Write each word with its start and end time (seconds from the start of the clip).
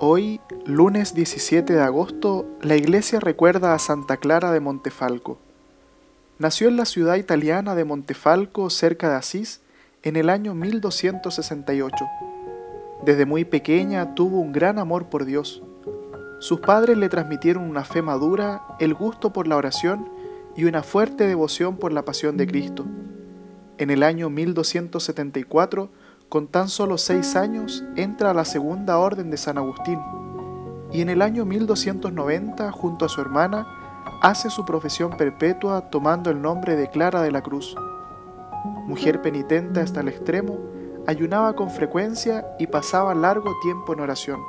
Hoy, 0.00 0.40
lunes 0.66 1.14
17 1.14 1.72
de 1.72 1.80
agosto, 1.80 2.46
la 2.60 2.74
iglesia 2.74 3.20
recuerda 3.20 3.74
a 3.74 3.78
Santa 3.78 4.16
Clara 4.16 4.50
de 4.50 4.58
Montefalco. 4.58 5.38
Nació 6.40 6.66
en 6.66 6.76
la 6.76 6.84
ciudad 6.84 7.14
italiana 7.14 7.76
de 7.76 7.84
Montefalco, 7.84 8.70
cerca 8.70 9.08
de 9.08 9.14
Asís, 9.14 9.60
en 10.02 10.16
el 10.16 10.30
año 10.30 10.52
1268. 10.52 12.06
Desde 13.04 13.24
muy 13.24 13.44
pequeña 13.44 14.16
tuvo 14.16 14.40
un 14.40 14.50
gran 14.50 14.80
amor 14.80 15.06
por 15.06 15.26
Dios. 15.26 15.62
Sus 16.40 16.58
padres 16.58 16.98
le 16.98 17.08
transmitieron 17.08 17.62
una 17.62 17.84
fe 17.84 18.02
madura, 18.02 18.64
el 18.80 18.94
gusto 18.94 19.32
por 19.32 19.46
la 19.46 19.56
oración 19.56 20.08
y 20.56 20.64
una 20.64 20.82
fuerte 20.82 21.28
devoción 21.28 21.76
por 21.76 21.92
la 21.92 22.04
pasión 22.04 22.36
de 22.36 22.48
Cristo. 22.48 22.84
En 23.78 23.90
el 23.90 24.02
año 24.02 24.28
1274 24.28 25.88
con 26.34 26.48
tan 26.48 26.68
solo 26.68 26.98
seis 26.98 27.36
años 27.36 27.84
entra 27.94 28.32
a 28.32 28.34
la 28.34 28.44
segunda 28.44 28.98
orden 28.98 29.30
de 29.30 29.36
San 29.36 29.56
Agustín 29.56 30.00
y 30.90 31.00
en 31.00 31.08
el 31.08 31.22
año 31.22 31.44
1290, 31.44 32.72
junto 32.72 33.04
a 33.04 33.08
su 33.08 33.20
hermana, 33.20 33.68
hace 34.20 34.50
su 34.50 34.64
profesión 34.64 35.16
perpetua 35.16 35.90
tomando 35.90 36.30
el 36.30 36.42
nombre 36.42 36.74
de 36.74 36.90
Clara 36.90 37.22
de 37.22 37.30
la 37.30 37.40
Cruz. 37.40 37.76
Mujer 38.84 39.22
penitente 39.22 39.78
hasta 39.78 40.00
el 40.00 40.08
extremo, 40.08 40.58
ayunaba 41.06 41.54
con 41.54 41.70
frecuencia 41.70 42.44
y 42.58 42.66
pasaba 42.66 43.14
largo 43.14 43.52
tiempo 43.62 43.92
en 43.92 44.00
oración. 44.00 44.40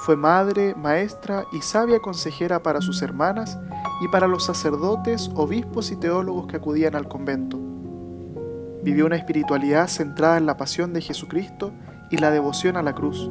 Fue 0.00 0.16
madre, 0.16 0.74
maestra 0.74 1.46
y 1.52 1.62
sabia 1.62 1.98
consejera 2.00 2.62
para 2.62 2.82
sus 2.82 3.00
hermanas 3.00 3.58
y 4.02 4.08
para 4.08 4.26
los 4.26 4.44
sacerdotes, 4.44 5.30
obispos 5.34 5.90
y 5.90 5.96
teólogos 5.96 6.46
que 6.46 6.56
acudían 6.56 6.94
al 6.94 7.08
convento. 7.08 7.71
Vivió 8.82 9.06
una 9.06 9.16
espiritualidad 9.16 9.86
centrada 9.86 10.38
en 10.38 10.46
la 10.46 10.56
pasión 10.56 10.92
de 10.92 11.00
Jesucristo 11.00 11.72
y 12.10 12.16
la 12.16 12.30
devoción 12.30 12.76
a 12.76 12.82
la 12.82 12.94
cruz. 12.94 13.30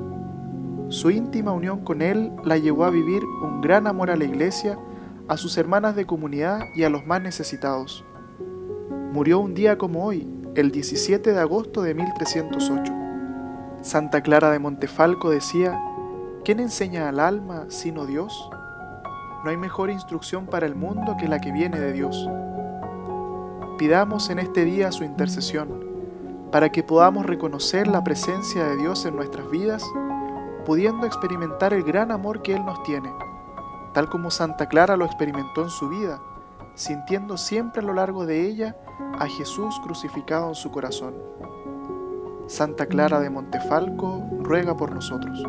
Su 0.88 1.12
íntima 1.12 1.52
unión 1.52 1.84
con 1.84 2.02
Él 2.02 2.32
la 2.44 2.58
llevó 2.58 2.86
a 2.86 2.90
vivir 2.90 3.24
un 3.24 3.62
gran 3.62 3.86
amor 3.88 4.12
a 4.12 4.16
la 4.16 4.24
iglesia, 4.24 4.78
a 5.28 5.38
sus 5.38 5.58
hermanas 5.58 5.96
de 5.96 6.06
comunidad 6.06 6.62
y 6.76 6.84
a 6.84 6.90
los 6.90 7.06
más 7.06 7.22
necesitados. 7.22 8.04
Murió 9.12 9.40
un 9.40 9.54
día 9.54 9.78
como 9.78 10.06
hoy, 10.06 10.28
el 10.56 10.72
17 10.72 11.34
de 11.34 11.40
agosto 11.40 11.82
de 11.82 11.94
1308. 11.96 12.94
Santa 13.82 14.22
Clara 14.22 14.52
de 14.52 14.60
Montefalco 14.60 15.30
decía, 15.30 15.78
¿quién 16.46 16.60
enseña 16.60 17.10
al 17.10 17.20
alma 17.20 17.66
sino 17.70 18.06
Dios? 18.06 18.50
No 19.44 19.50
hay 19.50 19.58
mejor 19.58 19.90
instrucción 19.90 20.46
para 20.46 20.66
el 20.66 20.76
mundo 20.76 21.16
que 21.20 21.28
la 21.28 21.40
que 21.40 21.52
viene 21.52 21.80
de 21.80 21.94
Dios. 21.94 22.28
Pidamos 23.82 24.30
en 24.30 24.38
este 24.38 24.64
día 24.64 24.92
su 24.92 25.04
intercesión, 25.04 25.68
para 26.52 26.72
que 26.72 26.84
podamos 26.84 27.26
reconocer 27.26 27.88
la 27.88 28.04
presencia 28.04 28.64
de 28.64 28.78
Dios 28.78 29.08
en 29.08 29.16
nuestras 29.16 29.50
vidas, 29.50 29.84
pudiendo 30.68 31.08
experimentar 31.08 31.74
el 31.74 31.82
gran 31.82 32.12
amor 32.12 32.44
que 32.44 32.54
Él 32.54 32.64
nos 32.64 32.84
tiene, 32.84 33.12
tal 33.96 34.08
como 34.08 34.30
Santa 34.30 34.68
Clara 34.68 34.98
lo 34.98 35.06
experimentó 35.06 35.64
en 35.64 35.72
su 35.72 35.90
vida, 35.90 36.22
sintiendo 36.76 37.38
siempre 37.38 37.82
a 37.82 37.86
lo 37.86 37.96
largo 37.96 38.28
de 38.28 38.46
ella 38.46 38.76
a 39.18 39.26
Jesús 39.26 39.82
crucificado 39.84 40.50
en 40.50 40.56
su 40.56 40.70
corazón. 40.70 41.16
Santa 42.46 42.86
Clara 42.86 43.20
de 43.20 43.32
Montefalco 43.32 44.22
ruega 44.42 44.78
por 44.78 44.92
nosotros. 44.92 45.44